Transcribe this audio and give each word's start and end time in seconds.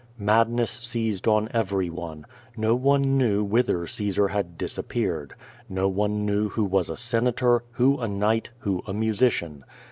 Madness 0.17 0.71
seized 0.71 1.27
on 1.27 1.47
every 1.53 1.87
one. 1.91 2.25
No 2.57 2.73
one 2.73 3.19
knew 3.19 3.43
whither 3.43 3.85
Caesar 3.85 4.29
had 4.29 4.57
disappeared. 4.57 5.35
No 5.69 5.87
one 5.87 6.25
knew 6.25 6.49
who 6.49 6.63
was 6.63 6.89
a 6.89 6.97
senator, 6.97 7.63
who 7.73 7.99
a 7.99 8.07
knight, 8.07 8.49
who 8.61 8.81
a 8.87 8.93
musician. 8.95 9.63